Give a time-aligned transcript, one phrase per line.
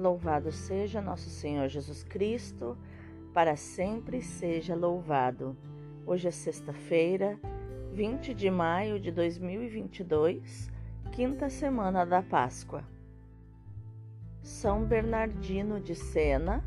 [0.00, 2.74] Louvado seja nosso Senhor Jesus Cristo,
[3.34, 5.54] para sempre seja louvado.
[6.06, 7.38] Hoje é sexta-feira,
[7.92, 10.70] 20 de maio de 2022,
[11.12, 12.82] quinta semana da Páscoa.
[14.40, 16.64] São Bernardino de Sena,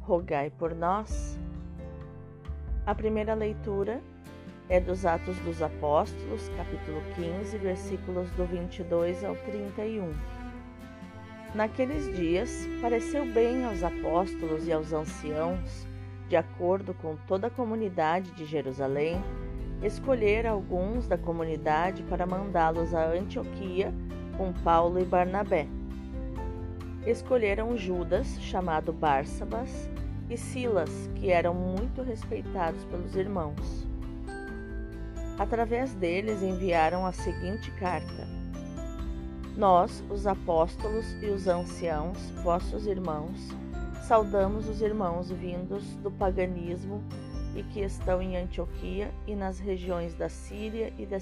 [0.00, 1.40] rogai por nós.
[2.84, 4.02] A primeira leitura
[4.68, 10.33] é dos Atos dos Apóstolos, capítulo 15, versículos do 22 ao 31.
[11.54, 15.86] Naqueles dias, pareceu bem aos apóstolos e aos anciãos,
[16.28, 19.22] de acordo com toda a comunidade de Jerusalém,
[19.80, 23.94] escolher alguns da comunidade para mandá-los a Antioquia
[24.36, 25.68] com Paulo e Barnabé.
[27.06, 29.88] Escolheram Judas, chamado Barsabas,
[30.28, 33.86] e Silas, que eram muito respeitados pelos irmãos.
[35.38, 38.26] Através deles enviaram a seguinte carta:
[39.56, 43.38] nós, os apóstolos e os anciãos, vossos irmãos,
[44.02, 47.02] saudamos os irmãos vindos do paganismo
[47.54, 51.18] e que estão em Antioquia e nas regiões da Síria e da,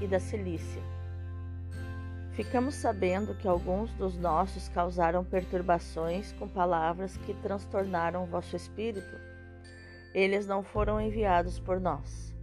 [0.00, 0.82] e da Cilícia.
[2.32, 9.16] Ficamos sabendo que alguns dos nossos causaram perturbações com palavras que transtornaram vosso espírito.
[10.12, 12.33] Eles não foram enviados por nós.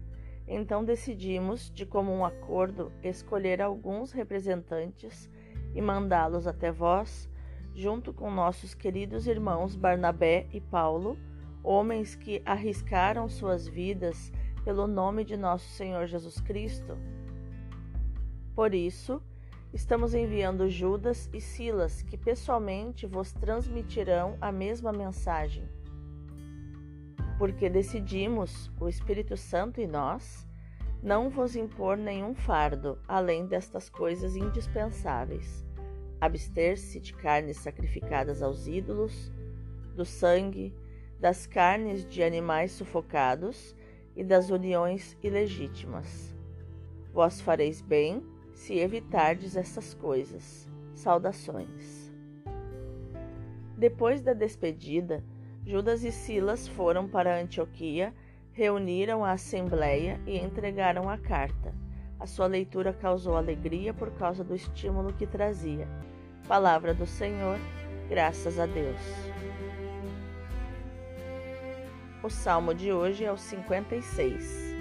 [0.53, 5.29] Então decidimos, de comum acordo, escolher alguns representantes
[5.73, 7.29] e mandá-los até vós,
[7.73, 11.17] junto com nossos queridos irmãos Barnabé e Paulo,
[11.63, 14.29] homens que arriscaram suas vidas
[14.65, 16.97] pelo nome de nosso Senhor Jesus Cristo.
[18.53, 19.23] Por isso,
[19.71, 25.63] estamos enviando Judas e Silas, que pessoalmente vos transmitirão a mesma mensagem
[27.41, 30.47] porque decidimos, o Espírito Santo e nós,
[31.01, 35.65] não vos impor nenhum fardo além destas coisas indispensáveis:
[36.21, 39.31] abster-se de carnes sacrificadas aos ídolos,
[39.95, 40.71] do sangue,
[41.19, 43.75] das carnes de animais sufocados
[44.15, 46.35] e das uniões ilegítimas.
[47.11, 48.23] Vós fareis bem
[48.53, 50.69] se evitardes essas coisas.
[50.93, 52.13] Saudações.
[53.75, 55.23] Depois da despedida,
[55.65, 58.13] Judas e Silas foram para Antioquia,
[58.51, 61.73] reuniram a assembleia e entregaram a carta.
[62.19, 65.87] A sua leitura causou alegria por causa do estímulo que trazia.
[66.47, 67.59] Palavra do Senhor,
[68.09, 68.99] graças a Deus.
[72.23, 74.75] O salmo de hoje é o 56.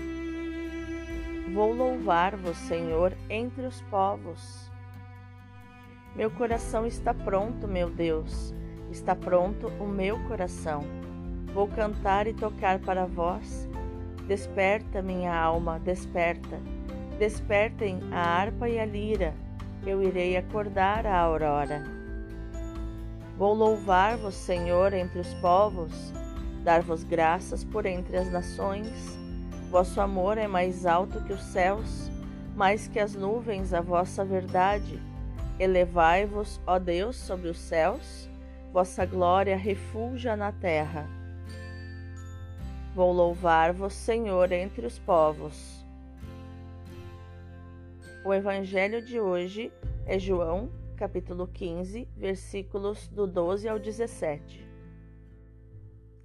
[1.53, 4.71] Vou louvar-vos, Senhor, entre os povos.
[6.17, 8.55] Meu coração está pronto, meu Deus
[8.91, 10.83] Está pronto o meu coração.
[11.55, 13.69] Vou cantar e tocar para vós.
[14.27, 16.59] Desperta, minha alma, desperta.
[17.17, 19.33] Despertem a harpa e a lira.
[19.87, 21.84] Eu irei acordar a aurora.
[23.39, 26.12] Vou louvar-vos, Senhor, entre os povos,
[26.65, 29.17] dar-vos graças por entre as nações.
[29.71, 32.11] Vosso amor é mais alto que os céus,
[32.57, 35.01] mais que as nuvens a vossa verdade.
[35.61, 38.30] Elevai-vos, ó Deus, sobre os céus
[38.73, 41.09] vossa glória refulja na terra.
[42.95, 45.85] Vou louvar-vos, Senhor, entre os povos.
[48.25, 49.73] O evangelho de hoje
[50.07, 54.69] é João, capítulo 15, versículos do 12 ao 17.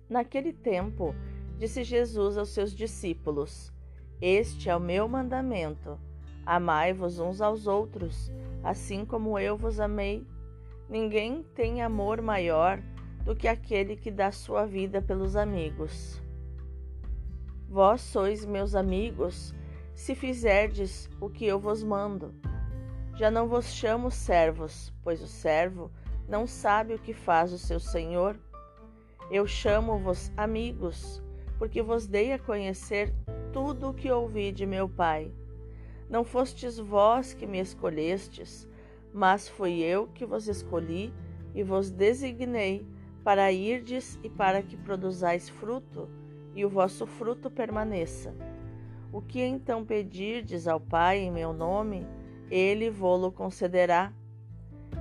[0.08, 1.16] Naquele tempo,
[1.58, 3.74] disse Jesus aos seus discípulos:
[4.22, 6.00] Este é o meu mandamento:
[6.46, 8.32] amai-vos uns aos outros,
[8.64, 10.28] assim como eu vos amei.
[10.88, 12.80] Ninguém tem amor maior
[13.24, 16.22] do que aquele que dá sua vida pelos amigos.
[17.68, 19.54] Vós sois meus amigos,
[19.96, 22.36] se fizerdes o que eu vos mando.
[23.16, 25.92] Já não vos chamo servos, pois o servo
[26.28, 28.38] não sabe o que faz o seu senhor.
[29.32, 31.24] Eu chamo-vos amigos,
[31.58, 33.12] porque vos dei a conhecer
[33.52, 35.32] tudo o que ouvi de meu Pai.
[36.08, 38.68] Não fostes vós que me escolhestes,
[39.16, 41.14] mas fui eu que vos escolhi
[41.54, 42.86] e vos designei
[43.24, 46.10] para irdes e para que produzais fruto,
[46.54, 48.36] e o vosso fruto permaneça.
[49.14, 52.06] O que então pedirdes ao Pai em meu nome,
[52.52, 54.12] ele vô-lo concederá.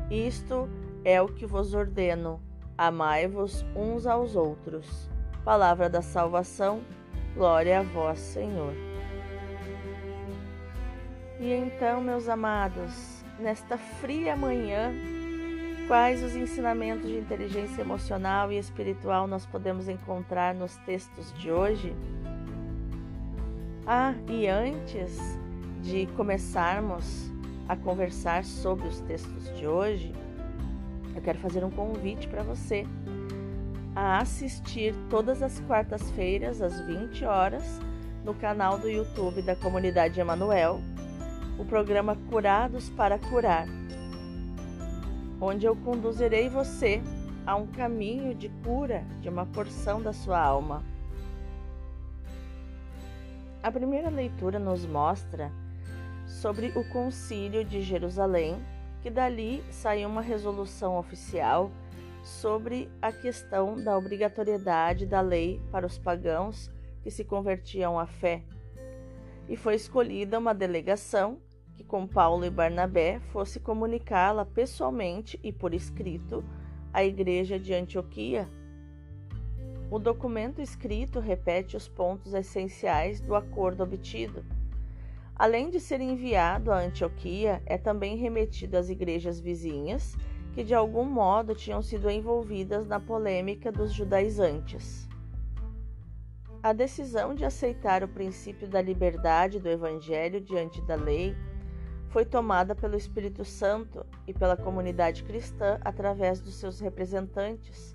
[0.09, 0.69] Isto
[1.05, 2.41] é o que vos ordeno:
[2.79, 5.11] amai-vos uns aos outros.
[5.45, 6.83] Palavra da salvação,
[7.35, 8.75] glória a vós, Senhor.
[11.41, 14.93] E então, meus amados, nesta fria manhã,
[15.87, 21.95] quais os ensinamentos de inteligência emocional e espiritual nós podemos encontrar nos textos de hoje?
[23.87, 25.19] Ah, e antes
[25.83, 27.31] de começarmos
[27.69, 30.13] a conversar sobre os textos de hoje,
[31.15, 32.87] eu quero fazer um convite para você
[33.95, 37.81] a assistir todas as quartas-feiras às 20 horas
[38.25, 40.81] no canal do YouTube da Comunidade Emanuel,
[41.59, 43.67] o programa Curados para Curar,
[45.41, 47.01] onde eu conduzirei você
[47.47, 50.83] a um caminho de cura de uma porção da sua alma.
[53.63, 55.53] A primeira leitura nos mostra
[56.27, 58.57] sobre o Concílio de Jerusalém,
[59.01, 61.71] que dali saiu uma resolução oficial
[62.23, 66.71] sobre a questão da obrigatoriedade da lei para os pagãos
[67.03, 68.43] que se convertiam à fé.
[69.49, 71.39] E foi escolhida uma delegação
[71.75, 76.45] que, com Paulo e Barnabé, fosse comunicá-la pessoalmente e por escrito
[76.93, 78.49] à igreja de Antioquia.
[79.91, 84.45] O documento escrito repete os pontos essenciais do acordo obtido.
[85.37, 90.17] Além de ser enviado a Antioquia, é também remetido às igrejas vizinhas
[90.55, 95.09] que de algum modo tinham sido envolvidas na polêmica dos judaizantes.
[96.65, 101.37] A decisão de aceitar o princípio da liberdade do Evangelho diante da lei
[102.09, 107.95] foi tomada pelo Espírito Santo e pela comunidade cristã através dos seus representantes.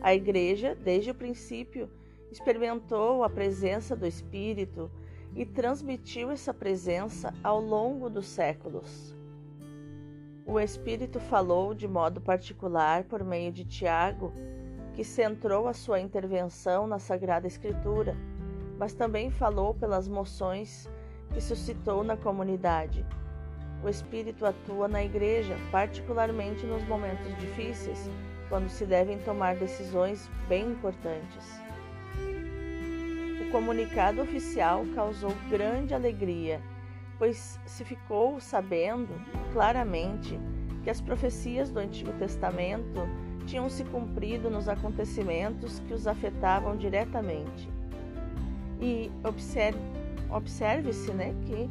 [0.00, 1.88] A Igreja, desde o princípio,
[2.32, 4.90] experimentou a presença do Espírito
[5.36, 9.16] e transmitiu essa presença ao longo dos séculos.
[10.44, 14.32] O Espírito falou de modo particular por meio de Tiago,
[15.00, 18.14] que centrou a sua intervenção na Sagrada Escritura,
[18.78, 20.86] mas também falou pelas moções
[21.32, 23.02] que suscitou na comunidade.
[23.82, 28.10] O Espírito atua na igreja, particularmente nos momentos difíceis,
[28.50, 31.48] quando se devem tomar decisões bem importantes.
[33.40, 36.60] O comunicado oficial causou grande alegria
[37.20, 39.14] pois se ficou sabendo
[39.52, 40.40] claramente
[40.82, 43.06] que as profecias do Antigo Testamento
[43.50, 47.68] tinham se cumprido nos acontecimentos que os afetavam diretamente.
[48.80, 49.10] E
[50.30, 51.68] observe-se né, que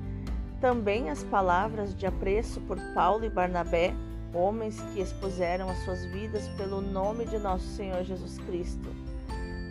[0.59, 3.93] também as palavras de apreço por Paulo e Barnabé,
[4.33, 8.89] homens que expuseram as suas vidas pelo nome de nosso Senhor Jesus Cristo,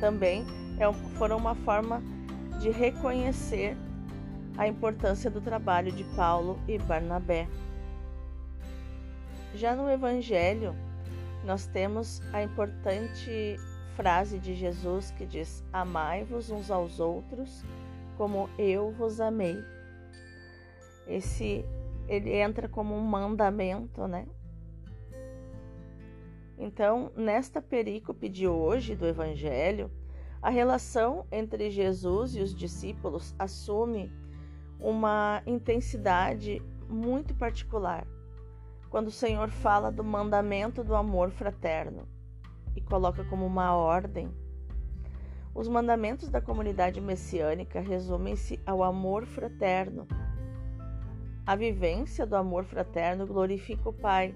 [0.01, 0.47] também
[0.79, 2.03] é foram uma forma
[2.59, 3.77] de reconhecer
[4.57, 7.47] a importância do trabalho de Paulo e Barnabé.
[9.55, 10.75] Já no Evangelho,
[11.45, 13.57] nós temos a importante
[13.95, 17.65] frase de Jesus que diz: Amai-vos uns aos outros
[18.17, 19.57] como eu vos amei.
[21.07, 21.65] Esse
[22.09, 24.27] ele entra como um mandamento, né?
[26.59, 29.91] Então, nesta perícope de hoje do Evangelho,
[30.43, 34.13] a relação entre Jesus e os discípulos assume
[34.81, 38.07] uma intensidade muito particular
[38.91, 42.09] quando o Senhor fala do mandamento do amor fraterno
[42.75, 44.31] e coloca como uma ordem.
[45.55, 50.07] Os mandamentos da comunidade messiânica resumem-se ao amor fraterno.
[51.45, 54.35] A vivência do amor fraterno glorifica o Pai,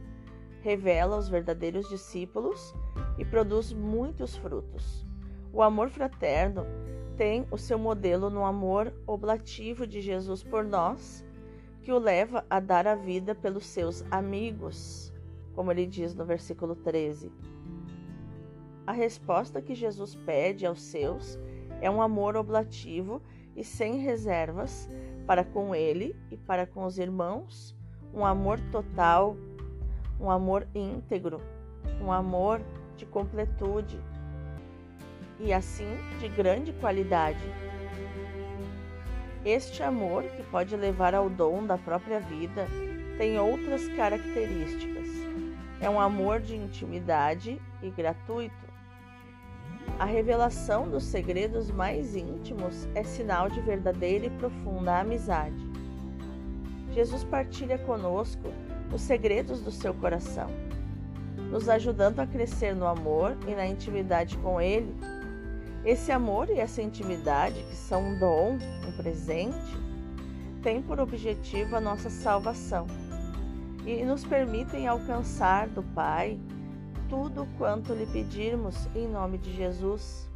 [0.62, 2.74] revela os verdadeiros discípulos
[3.18, 5.06] e produz muitos frutos.
[5.52, 6.64] O amor fraterno
[7.16, 11.24] tem o seu modelo no amor oblativo de Jesus por nós,
[11.82, 15.12] que o leva a dar a vida pelos seus amigos,
[15.54, 17.30] como ele diz no versículo 13.
[18.86, 21.38] A resposta que Jesus pede aos seus
[21.80, 23.20] é um amor oblativo
[23.56, 24.88] e sem reservas
[25.26, 27.76] para com ele e para com os irmãos,
[28.14, 29.36] um amor total,
[30.20, 31.40] um amor íntegro,
[32.00, 32.60] um amor
[32.96, 33.98] de completude,
[35.40, 37.44] e assim de grande qualidade.
[39.44, 42.68] Este amor, que pode levar ao dom da própria vida,
[43.18, 45.08] tem outras características.
[45.80, 48.54] É um amor de intimidade e gratuito.
[49.98, 55.66] A revelação dos segredos mais íntimos é sinal de verdadeira e profunda amizade.
[56.92, 58.44] Jesus partilha conosco
[58.94, 60.48] os segredos do seu coração,
[61.50, 64.94] nos ajudando a crescer no amor e na intimidade com Ele
[65.84, 69.76] esse amor e essa intimidade, que são um dom, um presente,
[70.62, 72.86] têm por objetivo a nossa salvação
[73.84, 76.38] e nos permitem alcançar do Pai
[77.08, 80.30] tudo quanto lhe pedirmos em nome de Jesus.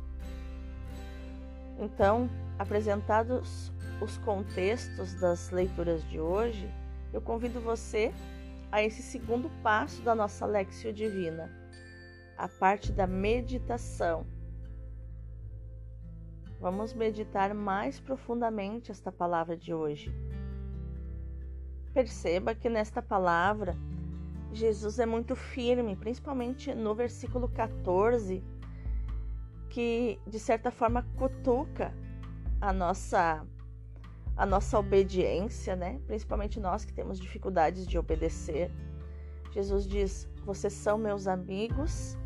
[1.79, 6.69] Então, apresentados os contextos das leituras de hoje,
[7.13, 8.13] eu convido você
[8.73, 11.51] a esse segundo passo da nossa Lexio Divina,
[12.37, 14.27] a parte da meditação
[16.61, 20.11] Vamos meditar mais profundamente esta palavra de hoje.
[21.93, 23.77] Perceba que nesta palavra
[24.53, 28.43] Jesus é muito firme, principalmente no versículo 14,
[29.69, 31.93] que de certa forma cutuca
[32.61, 33.47] a nossa
[34.35, 35.99] a nossa obediência, né?
[36.07, 38.71] Principalmente nós que temos dificuldades de obedecer.
[39.53, 42.17] Jesus diz: "Vocês são meus amigos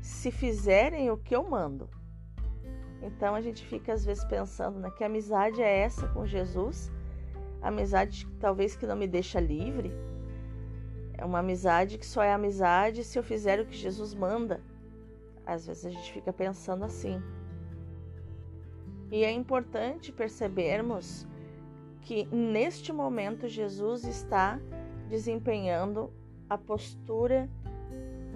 [0.00, 1.88] se fizerem o que eu mando".
[3.02, 6.90] Então a gente fica às vezes pensando, né, que amizade é essa com Jesus?
[7.60, 9.92] Amizade talvez que não me deixa livre?
[11.14, 14.60] É uma amizade que só é amizade se eu fizer o que Jesus manda.
[15.44, 17.20] Às vezes a gente fica pensando assim.
[19.10, 21.26] E é importante percebermos
[22.00, 24.58] que neste momento Jesus está
[25.08, 26.12] desempenhando
[26.48, 27.48] a postura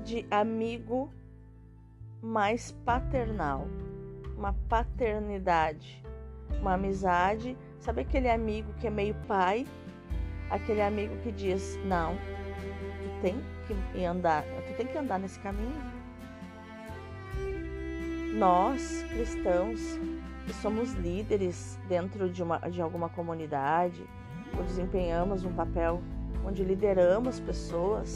[0.04, 1.10] de amigo
[2.22, 3.66] mais paternal,
[4.36, 6.02] uma paternidade,
[6.60, 7.56] uma amizade.
[7.78, 9.66] Sabe aquele amigo que é meio pai?
[10.50, 15.96] Aquele amigo que diz: "Não, tu tem que andar, tu tem que andar nesse caminho".
[18.34, 19.80] Nós, cristãos,
[20.44, 24.04] que somos líderes dentro de, uma, de alguma comunidade,
[24.56, 26.02] ou desempenhamos um papel
[26.44, 28.14] onde lideramos pessoas,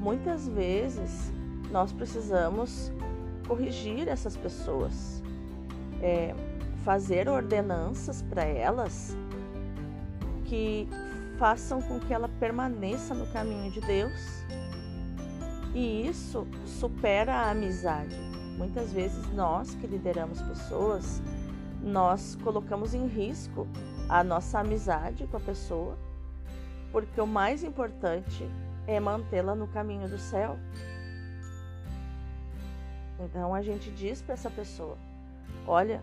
[0.00, 1.32] muitas vezes
[1.70, 2.90] nós precisamos
[3.46, 5.19] corrigir essas pessoas,
[6.02, 6.34] é,
[6.84, 9.16] fazer ordenanças para elas
[10.46, 10.88] que
[11.38, 14.44] façam com que ela permaneça no caminho de Deus.
[15.74, 18.16] E isso supera a amizade.
[18.58, 21.22] Muitas vezes nós que lideramos pessoas,
[21.80, 23.66] nós colocamos em risco
[24.08, 25.96] a nossa amizade com a pessoa,
[26.92, 28.46] porque o mais importante
[28.86, 30.58] é mantê-la no caminho do céu.
[33.20, 34.98] Então a gente diz para essa pessoa:
[35.66, 36.02] Olha,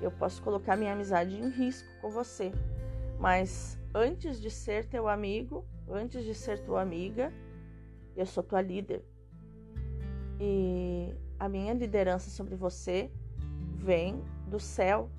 [0.00, 2.52] eu posso colocar minha amizade em risco com você,
[3.18, 7.32] mas antes de ser teu amigo, antes de ser tua amiga,
[8.16, 9.04] eu sou tua líder.
[10.40, 13.10] E a minha liderança sobre você
[13.76, 15.10] vem do céu.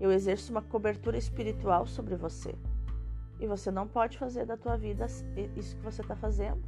[0.00, 2.54] Eu exerço uma cobertura espiritual sobre você.
[3.40, 5.06] E você não pode fazer da tua vida
[5.56, 6.62] isso que você está fazendo.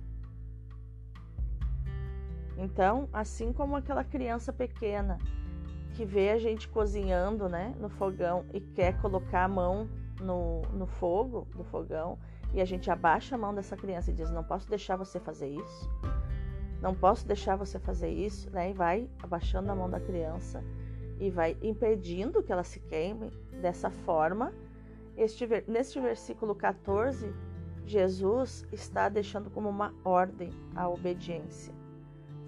[2.57, 5.19] Então, assim como aquela criança pequena
[5.97, 9.89] que vê a gente cozinhando né, no fogão e quer colocar a mão
[10.21, 12.19] no, no fogo do fogão,
[12.53, 15.49] e a gente abaixa a mão dessa criança e diz: Não posso deixar você fazer
[15.49, 15.91] isso,
[16.83, 18.71] não posso deixar você fazer isso, né?
[18.71, 20.63] E vai abaixando a mão da criança
[21.19, 23.31] e vai impedindo que ela se queime
[23.63, 24.53] dessa forma.
[25.17, 27.33] Este, neste versículo 14,
[27.87, 31.75] Jesus está deixando como uma ordem a obediência.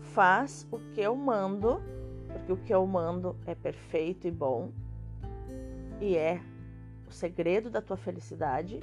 [0.00, 1.80] Faz o que eu mando,
[2.28, 4.70] porque o que eu mando é perfeito e bom,
[6.00, 6.40] e é
[7.06, 8.80] o segredo da tua felicidade,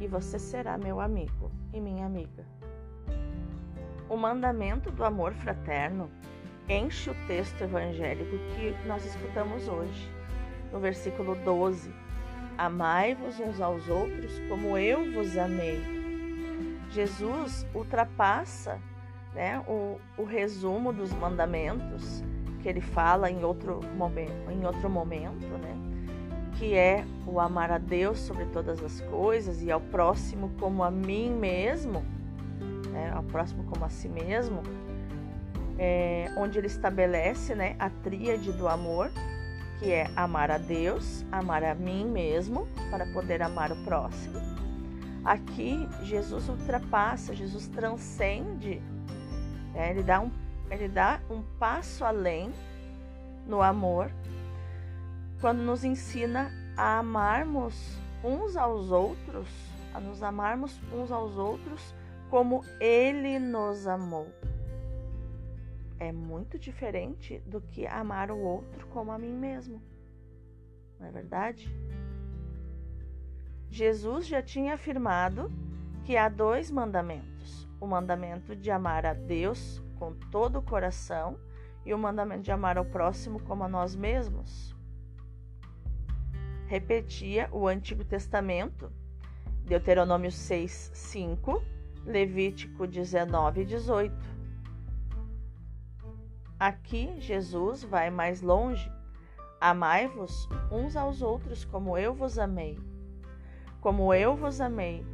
[0.00, 2.44] e você será meu amigo e minha amiga.
[4.08, 6.10] O mandamento do amor fraterno
[6.68, 10.10] enche o texto evangélico que nós escutamos hoje.
[10.72, 11.92] No versículo 12:
[12.58, 15.80] Amai-vos uns aos outros como eu vos amei.
[16.90, 18.78] Jesus ultrapassa
[19.34, 22.22] né, o, o resumo dos mandamentos
[22.62, 25.74] que ele fala em outro momento, em outro momento, né,
[26.58, 30.90] que é o amar a Deus sobre todas as coisas e ao próximo como a
[30.90, 32.04] mim mesmo,
[32.90, 34.62] né, ao próximo como a si mesmo
[35.78, 39.10] é, onde ele estabelece né, a tríade do amor,
[39.78, 44.40] que é amar a Deus, amar a mim mesmo, para poder amar o próximo.
[45.24, 48.80] Aqui, Jesus ultrapassa, Jesus transcende,
[49.74, 50.30] né, ele, dá um,
[50.72, 52.52] ele dá um passo além
[53.46, 54.10] no amor,
[55.40, 59.48] quando nos ensina a amarmos uns aos outros,
[59.92, 61.94] a nos amarmos uns aos outros
[62.30, 64.26] como ele nos amou
[66.02, 69.80] é muito diferente do que amar o outro como a mim mesmo.
[70.98, 71.72] Não é verdade?
[73.70, 75.50] Jesus já tinha afirmado
[76.04, 81.38] que há dois mandamentos: o mandamento de amar a Deus com todo o coração
[81.84, 84.74] e o mandamento de amar ao próximo como a nós mesmos.
[86.66, 88.90] Repetia o Antigo Testamento,
[89.64, 91.62] Deuteronômio 6, 5,
[92.04, 94.12] Levítico 19, 18.
[96.58, 98.90] Aqui Jesus vai mais longe.
[99.60, 102.76] Amai-vos uns aos outros como eu vos amei.
[103.80, 105.06] Como eu vos amei.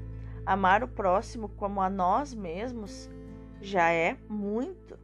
[0.46, 3.10] Amar o próximo como a nós mesmos
[3.60, 4.98] já é muito.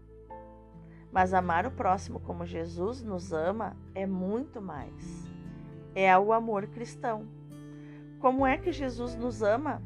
[1.13, 5.29] Mas amar o próximo como Jesus nos ama é muito mais.
[5.95, 7.27] É o amor cristão.
[8.19, 9.81] Como é que Jesus nos ama?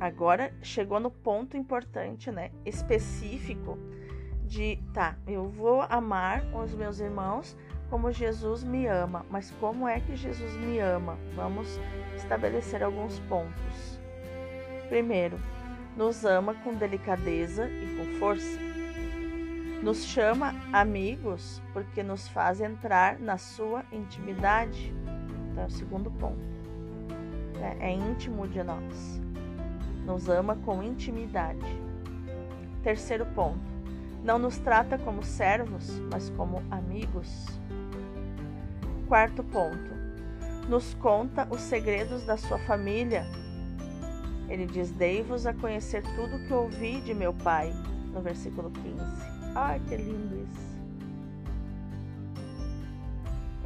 [0.00, 2.50] agora chegou no ponto importante, né?
[2.64, 3.78] Específico
[4.44, 7.56] de, tá, eu vou amar os meus irmãos
[7.90, 11.18] como Jesus me ama, mas como é que Jesus me ama?
[11.34, 11.80] Vamos
[12.16, 13.98] estabelecer alguns pontos.
[14.88, 15.38] Primeiro,
[15.98, 18.56] nos ama com delicadeza e com força.
[19.82, 24.94] Nos chama amigos porque nos faz entrar na sua intimidade.
[25.50, 26.38] Então, é o segundo ponto.
[27.60, 29.20] É, é íntimo de nós.
[30.06, 31.66] Nos ama com intimidade.
[32.84, 33.58] Terceiro ponto.
[34.22, 37.46] Não nos trata como servos, mas como amigos.
[39.08, 39.98] Quarto ponto.
[40.68, 43.26] Nos conta os segredos da sua família.
[44.48, 47.72] Ele diz: Dei-vos a conhecer tudo que ouvi de meu pai,
[48.12, 48.96] no versículo 15.
[49.54, 50.68] Ai, que lindo isso.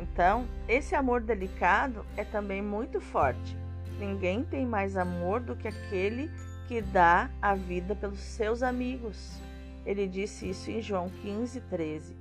[0.00, 3.56] Então, esse amor delicado é também muito forte.
[3.98, 6.30] Ninguém tem mais amor do que aquele
[6.66, 9.40] que dá a vida pelos seus amigos.
[9.86, 12.16] Ele disse isso em João 15, 13.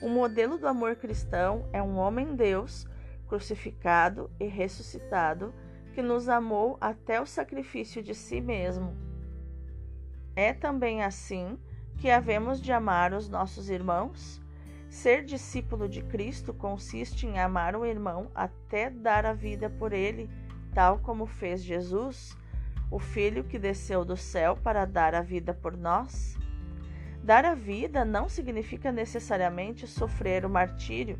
[0.00, 2.86] O modelo do amor cristão é um homem-deus
[3.26, 5.52] crucificado e ressuscitado
[5.88, 8.96] que nos amou até o sacrifício de si mesmo.
[10.36, 11.58] É também assim
[11.96, 14.40] que havemos de amar os nossos irmãos?
[14.88, 20.30] Ser discípulo de Cristo consiste em amar o irmão até dar a vida por ele,
[20.72, 22.36] tal como fez Jesus,
[22.90, 26.38] o Filho que desceu do céu para dar a vida por nós.
[27.22, 31.18] Dar a vida não significa necessariamente sofrer o martírio.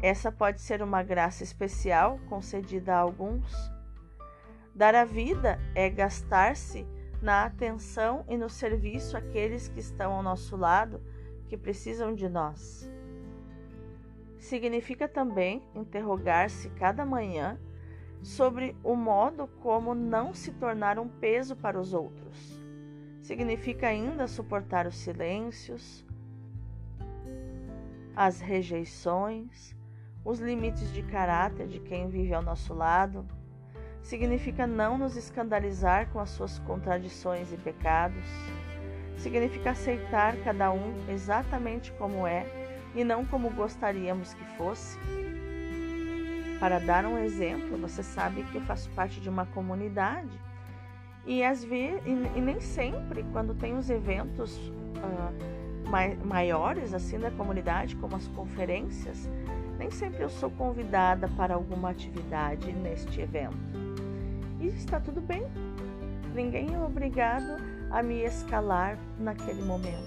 [0.00, 3.71] Essa pode ser uma graça especial concedida a alguns.
[4.74, 6.86] Dar a vida é gastar-se
[7.20, 11.00] na atenção e no serviço àqueles que estão ao nosso lado,
[11.48, 12.90] que precisam de nós.
[14.38, 17.60] Significa também interrogar-se cada manhã
[18.22, 22.60] sobre o modo como não se tornar um peso para os outros.
[23.20, 26.04] Significa ainda suportar os silêncios,
[28.16, 29.76] as rejeições,
[30.24, 33.26] os limites de caráter de quem vive ao nosso lado.
[34.02, 38.24] Significa não nos escandalizar com as suas contradições e pecados.
[39.16, 42.44] Significa aceitar cada um exatamente como é
[42.94, 44.98] e não como gostaríamos que fosse.
[46.58, 50.40] Para dar um exemplo, você sabe que eu faço parte de uma comunidade
[51.24, 57.18] e às vezes, e, e nem sempre, quando tem os eventos uh, mai, maiores assim
[57.18, 59.30] da comunidade, como as conferências,
[59.78, 63.81] nem sempre eu sou convidada para alguma atividade neste evento.
[64.62, 65.44] E está tudo bem.
[66.32, 67.56] Ninguém é obrigado
[67.90, 70.06] a me escalar naquele momento.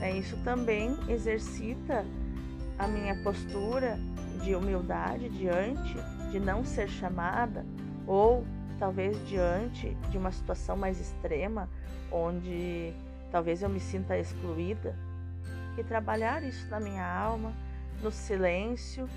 [0.00, 2.04] É, isso também exercita
[2.76, 3.96] a minha postura
[4.42, 5.94] de humildade diante
[6.32, 7.64] de não ser chamada
[8.08, 8.44] ou
[8.80, 11.70] talvez diante de uma situação mais extrema,
[12.10, 12.92] onde
[13.30, 14.96] talvez eu me sinta excluída,
[15.78, 17.52] e trabalhar isso na minha alma,
[18.02, 19.08] no silêncio,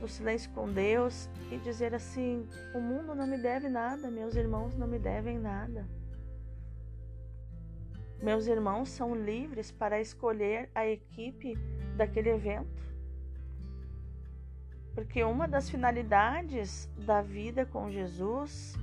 [0.00, 4.74] no silêncio com Deus e dizer assim: o mundo não me deve nada, meus irmãos
[4.74, 5.86] não me devem nada.
[8.22, 11.54] Meus irmãos são livres para escolher a equipe
[11.96, 12.82] daquele evento.
[14.92, 18.74] Porque uma das finalidades da vida com Jesus,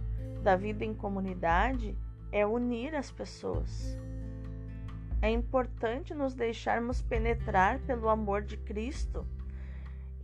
[0.41, 1.97] da vida em comunidade,
[2.31, 3.97] é unir as pessoas.
[5.21, 9.27] É importante nos deixarmos penetrar pelo amor de Cristo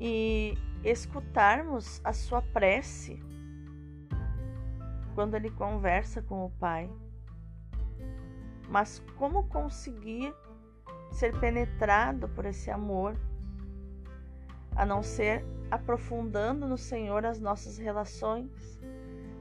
[0.04, 3.22] e escutarmos a sua prece
[5.14, 6.90] quando ele conversa com o Pai.
[8.68, 10.34] Mas como conseguir
[11.12, 13.16] ser penetrado por esse amor,
[14.76, 18.80] a não ser aprofundando no Senhor as nossas relações,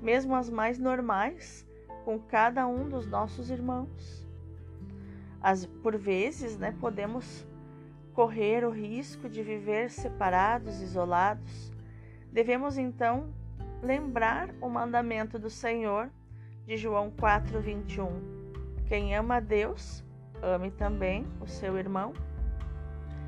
[0.02, 1.66] mesmo as mais normais,
[2.04, 4.28] com cada um dos nossos irmãos.
[5.40, 7.46] As, por vezes, né, podemos
[8.14, 11.72] correr o risco de viver separados, isolados.
[12.32, 13.32] Devemos então
[13.82, 16.10] lembrar o mandamento do Senhor
[16.66, 18.10] de João 4:21.
[18.86, 20.04] Quem ama a Deus,
[20.42, 22.12] ame também o seu irmão.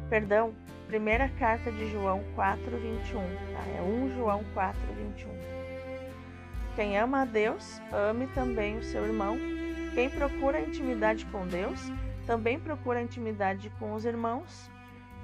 [0.08, 0.54] Perdão,
[0.92, 3.22] Primeira carta de João 4:21,
[3.54, 3.64] tá?
[3.78, 5.30] É 1 João 4:21.
[6.76, 9.38] Quem ama a Deus, ame também o seu irmão.
[9.94, 11.80] Quem procura intimidade com Deus,
[12.26, 14.70] também procura intimidade com os irmãos.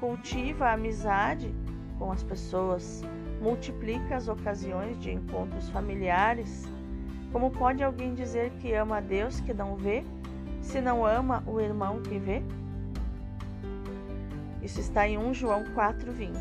[0.01, 1.55] Cultiva a amizade
[1.99, 3.03] com as pessoas,
[3.41, 6.65] multiplica as ocasiões de encontros familiares.
[7.33, 10.05] Como pode alguém dizer que ama a Deus que não vê,
[10.61, 12.43] se não ama o irmão que vê?
[14.63, 16.33] Isso está em 1 João 4:20.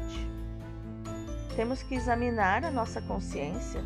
[1.56, 3.82] Temos que examinar a nossa consciência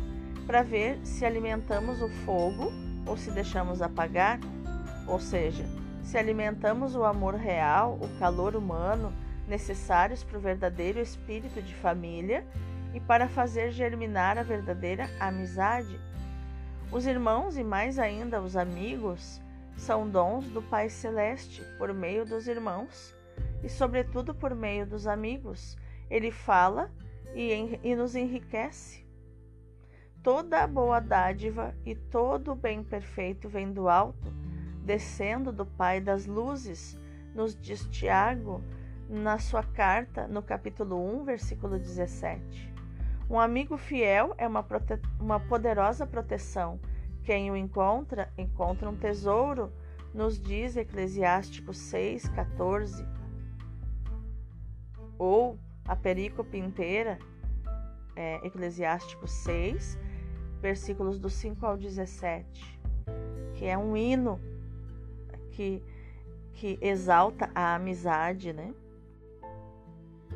[0.46, 2.70] para ver se alimentamos o fogo
[3.06, 4.38] ou se deixamos apagar,
[5.06, 5.64] ou seja,
[6.02, 9.12] se alimentamos o amor real, o calor humano
[9.46, 12.46] necessários para o verdadeiro espírito de família
[12.94, 15.98] e para fazer germinar a verdadeira amizade.
[16.90, 19.40] Os irmãos e mais ainda os amigos
[19.76, 23.14] são dons do Pai Celeste por meio dos irmãos
[23.62, 25.76] e, sobretudo, por meio dos amigos.
[26.10, 26.90] Ele fala
[27.34, 29.02] e, e nos enriquece.
[30.22, 34.32] Toda a boa dádiva e todo o bem perfeito vem do alto,
[34.84, 36.98] descendo do Pai das luzes,
[37.34, 38.62] nos diz Tiago
[39.08, 42.72] na sua carta, no capítulo 1, versículo 17.
[43.28, 44.66] Um amigo fiel é uma,
[45.20, 46.80] uma poderosa proteção.
[47.24, 49.72] Quem o encontra, encontra um tesouro,
[50.12, 53.06] nos diz Eclesiástico 6, 14.
[55.18, 57.18] Ou a perícope inteira,
[58.16, 59.98] é, Eclesiástico 6,
[60.60, 62.80] versículos do 5 ao 17,
[63.54, 64.40] que é um hino
[65.52, 65.82] que,
[66.54, 68.74] que exalta a amizade, né?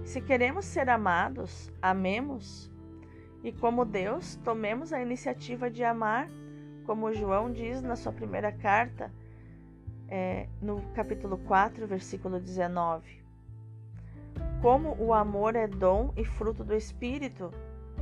[0.04, 2.70] Se queremos ser amados, amemos.
[3.42, 6.28] E como Deus, tomemos a iniciativa de amar,
[6.84, 9.12] como João diz na sua primeira carta,
[10.08, 13.24] é, no capítulo 4, versículo 19.
[14.62, 17.50] Como o amor é dom e fruto do Espírito,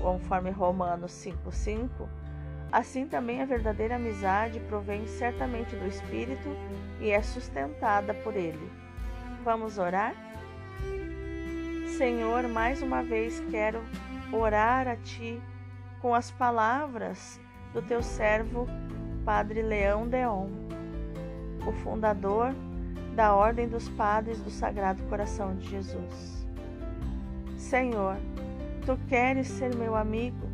[0.01, 2.09] conforme Romanos 5,5,
[2.75, 6.49] assim também a verdadeira amizade provém certamente do Espírito
[7.01, 8.69] e é sustentada por ele.
[9.45, 10.13] Vamos orar?
[11.97, 13.81] Senhor, mais uma vez quero
[14.33, 15.41] orar a Ti
[16.03, 17.41] com as palavras
[17.73, 18.67] do Teu servo,
[19.25, 20.49] Padre Leão Deon,
[21.65, 22.53] o fundador
[23.15, 26.45] da Ordem dos Padres do Sagrado Coração de Jesus.
[27.57, 28.17] Senhor,
[28.85, 30.47] Tu queres ser meu amigo,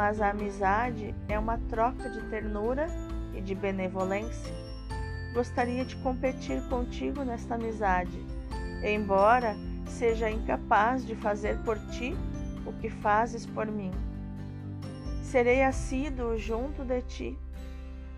[0.00, 2.86] mas a amizade é uma troca de ternura
[3.34, 4.50] e de benevolência.
[5.34, 8.18] Gostaria de competir contigo nesta amizade,
[8.82, 9.54] embora
[9.86, 12.14] seja incapaz de fazer por ti
[12.64, 13.90] o que fazes por mim.
[15.22, 17.38] Serei assíduo junto de ti,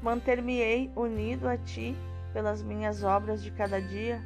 [0.00, 1.96] manter-me-ei unido a ti
[2.32, 4.22] pelas minhas obras de cada dia,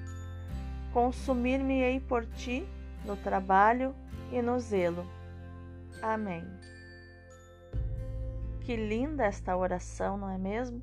[0.93, 2.69] consumir-me-ei por ti
[3.07, 3.95] no trabalho
[4.31, 5.07] e no zelo.
[6.03, 6.45] Amém.
[8.67, 10.83] Que linda esta oração, não é mesmo?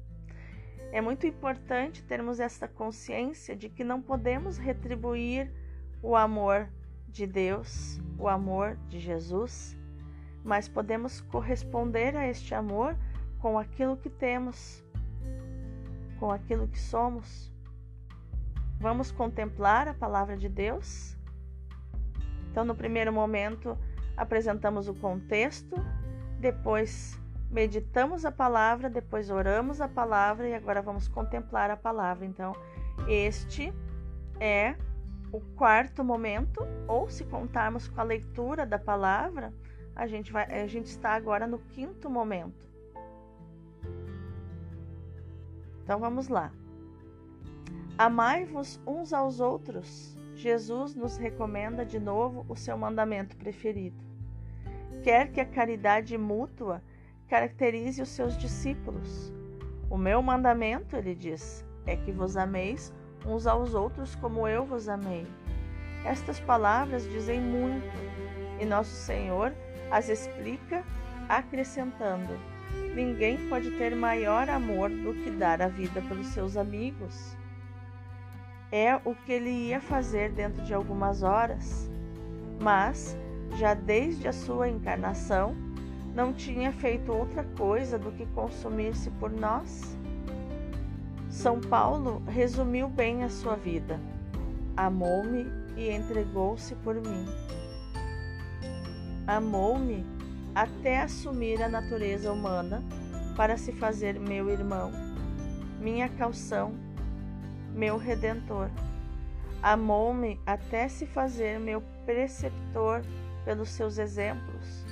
[0.93, 5.51] É muito importante termos esta consciência de que não podemos retribuir
[6.01, 6.69] o amor
[7.09, 9.77] de Deus, o amor de Jesus,
[10.45, 12.95] mas podemos corresponder a este amor
[13.39, 14.81] com aquilo que temos,
[16.21, 17.51] com aquilo que somos.
[18.79, 21.17] Vamos contemplar a palavra de Deus?
[22.49, 23.77] Então, no primeiro momento,
[24.15, 25.75] apresentamos o contexto,
[26.39, 27.21] depois
[27.53, 32.25] meditamos a palavra, depois oramos a palavra e agora vamos contemplar a palavra.
[32.25, 32.53] Então,
[33.07, 33.71] este
[34.39, 34.75] é
[35.31, 39.53] o quarto momento, ou se contarmos com a leitura da palavra,
[39.95, 42.67] a gente, vai, a gente está agora no quinto momento.
[45.83, 46.51] Então vamos lá.
[47.97, 50.17] Amai-vos uns aos outros.
[50.35, 54.03] Jesus nos recomenda de novo o seu mandamento preferido.
[55.03, 56.81] Quer que a caridade mútua
[57.27, 59.33] caracterize os seus discípulos.
[59.89, 62.93] O meu mandamento, ele diz, é que vos ameis
[63.25, 65.25] uns aos outros como eu vos amei.
[66.05, 67.95] Estas palavras dizem muito
[68.59, 69.53] e nosso Senhor
[69.89, 70.83] as explica
[71.29, 72.33] acrescentando:
[72.93, 77.37] Ninguém pode ter maior amor do que dar a vida pelos seus amigos.
[78.71, 81.89] É o que ele ia fazer dentro de algumas horas,
[82.59, 83.17] mas
[83.57, 85.55] já desde a sua encarnação
[86.13, 89.97] não tinha feito outra coisa do que consumir-se por nós
[91.33, 93.99] são Paulo resumiu bem a sua vida.
[94.77, 97.25] Amou-me e entregou-se por mim.
[99.25, 100.05] Amou-me
[100.53, 102.83] até assumir a natureza humana
[103.35, 104.91] para se fazer meu irmão,
[105.79, 106.75] minha calção,
[107.73, 108.69] meu redentor.
[109.61, 113.01] Amou-me até se fazer meu preceptor
[113.43, 114.82] pelos seus exemplos,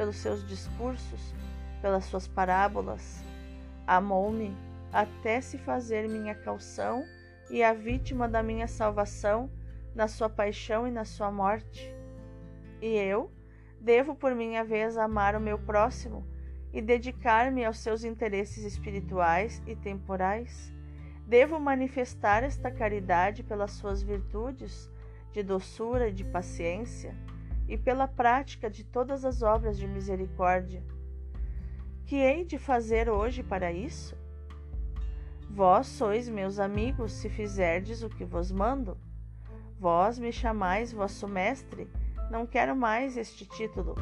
[0.00, 1.34] pelos seus discursos,
[1.82, 3.22] pelas suas parábolas.
[3.86, 4.56] Amou-me
[4.90, 7.04] até se fazer minha calção
[7.50, 9.50] e a vítima da minha salvação
[9.94, 11.94] na sua paixão e na sua morte.
[12.80, 13.30] E eu
[13.78, 16.26] devo, por minha vez, amar o meu próximo
[16.72, 20.72] e dedicar-me aos seus interesses espirituais e temporais.
[21.26, 24.90] Devo manifestar esta caridade pelas suas virtudes
[25.30, 27.14] de doçura e de paciência
[27.70, 30.82] e pela prática de todas as obras de misericórdia.
[32.04, 34.18] Que hei de fazer hoje para isso?
[35.48, 38.98] Vós sois meus amigos se fizerdes o que vos mando.
[39.78, 41.88] Vós me chamais vosso mestre.
[42.28, 43.94] Não quero mais este título.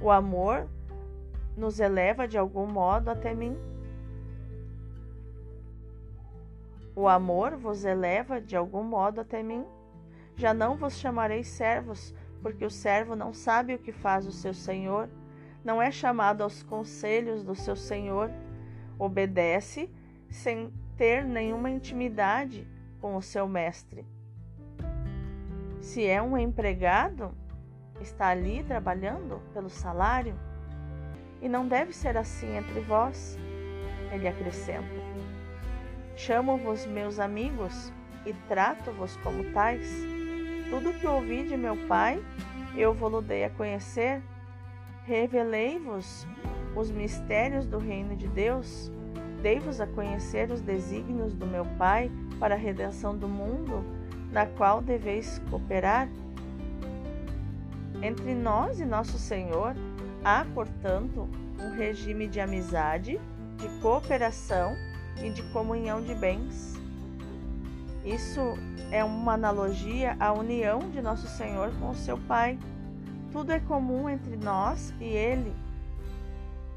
[0.00, 0.68] O amor
[1.56, 3.58] nos eleva de algum modo até mim.
[6.94, 9.66] O amor vos eleva de algum modo até mim.
[10.36, 12.14] Já não vos chamarei servos,
[12.46, 15.10] porque o servo não sabe o que faz o seu senhor,
[15.64, 18.30] não é chamado aos conselhos do seu senhor,
[18.96, 19.90] obedece
[20.30, 22.64] sem ter nenhuma intimidade
[23.00, 24.06] com o seu mestre.
[25.80, 27.34] Se é um empregado,
[28.00, 30.38] está ali trabalhando pelo salário,
[31.42, 33.36] e não deve ser assim entre vós.
[34.12, 34.86] Ele acrescenta:
[36.14, 37.92] Chamo-vos meus amigos
[38.24, 40.15] e trato-vos como tais.
[40.70, 42.22] Tudo que ouvi de meu Pai,
[42.76, 44.22] eu vos dei a conhecer.
[45.04, 46.26] Revelei-vos
[46.74, 48.90] os mistérios do reino de Deus.
[49.42, 53.84] Dei-vos a conhecer os desígnios do meu Pai para a redenção do mundo,
[54.32, 56.08] na qual deveis cooperar.
[58.02, 59.74] Entre nós e nosso Senhor
[60.24, 61.28] há, portanto,
[61.60, 63.20] um regime de amizade,
[63.56, 64.74] de cooperação
[65.22, 66.74] e de comunhão de bens.
[68.06, 68.56] Isso
[68.92, 72.56] é uma analogia à união de nosso Senhor com o seu Pai.
[73.32, 75.52] Tudo é comum entre nós e Ele.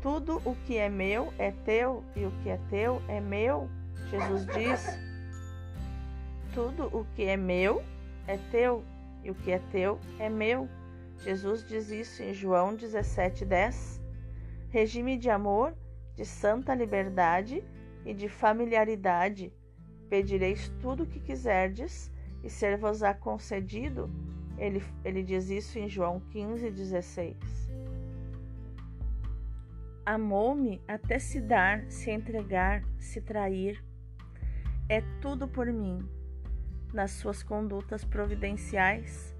[0.02, 3.70] Tudo o que é meu é teu e o que é teu é meu,
[4.10, 5.00] Jesus diz.
[6.52, 7.84] Tudo o que é meu
[8.26, 8.84] é teu
[9.24, 10.68] e o que é teu é meu.
[11.20, 14.02] Jesus diz isso em João 17,10.
[14.72, 15.76] Regime de amor,
[16.16, 17.64] de santa liberdade
[18.04, 19.54] e de familiaridade
[20.10, 22.12] Pedireis tudo o que quiserdes
[22.44, 24.10] e ser-vos-á concedido.
[24.58, 27.38] Ele, ele diz isso em João 15, 16.
[30.06, 33.84] Amou-me até se dar, se entregar, se trair.
[34.90, 36.00] É tudo por mim.
[36.92, 39.38] Nas suas condutas providenciais,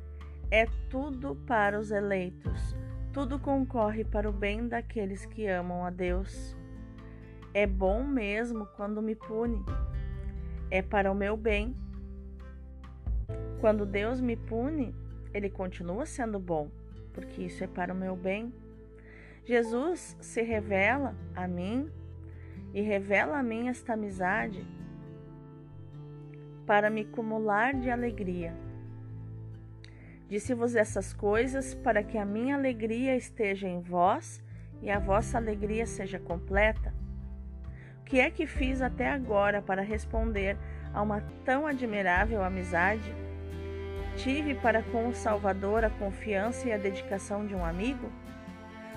[0.52, 2.76] é tudo para os eleitos.
[3.12, 6.56] Tudo concorre para o bem daqueles que amam a Deus.
[7.52, 9.66] É bom mesmo quando me pune
[10.72, 11.76] é para o meu bem.
[13.60, 14.96] Quando Deus me pune,
[15.34, 16.70] ele continua sendo bom,
[17.14, 18.54] porque isso é para o meu bem.
[19.46, 21.90] Jesus se revela a mim
[22.74, 24.66] e revela a mim esta amizade
[26.66, 28.56] para me acumular de alegria.
[30.28, 34.44] Disse-vos essas coisas para que a minha alegria esteja em vós
[34.80, 36.94] e a vossa alegria seja completa
[38.10, 40.58] que é que fiz até agora para responder
[40.92, 43.14] a uma tão admirável amizade?
[44.18, 48.12] Tive para com o Salvador a confiança e a dedicação de um amigo?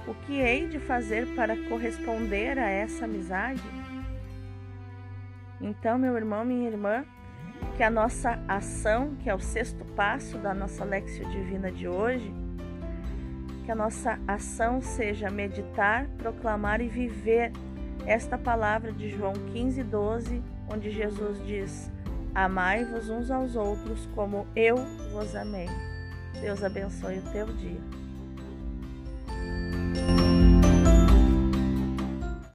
[0.08, 3.62] O que hei de fazer para corresponder a essa amizade?
[5.60, 7.04] Então, meu irmão, minha irmã,
[7.76, 12.32] que a nossa ação, que é o sexto passo da nossa Lexio Divina de hoje,
[13.66, 17.52] que a nossa ação seja meditar, proclamar e viver
[18.06, 21.90] esta palavra de João 15, 12, onde Jesus diz:
[22.34, 24.76] Amai-vos uns aos outros como eu
[25.12, 25.68] vos amei.
[26.40, 28.01] Deus abençoe o teu dia.